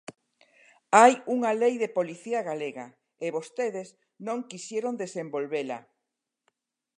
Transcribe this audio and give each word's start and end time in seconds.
Hai 0.97 1.13
unha 1.35 1.51
Lei 1.61 1.75
de 1.83 1.93
policía 1.97 2.39
galega 2.49 2.85
e 3.25 3.27
vostedes 3.37 3.87
non 4.27 4.47
quixeron 4.49 4.93
desenvolvela. 5.03 5.79